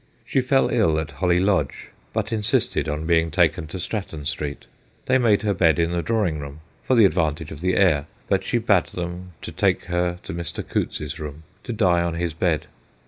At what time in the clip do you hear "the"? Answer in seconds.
5.91-6.01, 6.95-7.05, 7.61-7.75